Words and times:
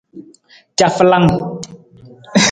Cafalang. 0.77 1.27